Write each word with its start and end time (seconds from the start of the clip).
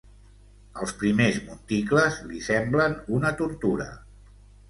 Els 0.85 0.93
primers 1.01 1.35
monticles 1.49 2.17
li 2.31 2.41
semblen 2.47 2.97
una 3.19 3.35
tortura. 3.43 3.89